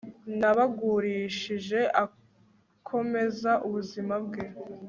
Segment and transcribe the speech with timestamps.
[0.39, 4.43] Nabagurishije akomeza ubuzima bwe